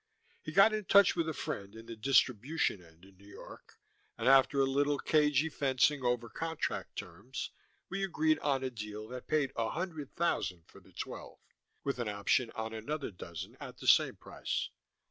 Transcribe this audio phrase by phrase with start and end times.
[0.41, 3.77] He got in touch with a friend in the distribution end in New York,
[4.17, 7.51] and after a little cagy fencing over contract terms,
[7.87, 11.37] we agreed on a deal that paid a hundred thousand for the twelve,
[11.83, 14.69] with an option on another dozen at the same price.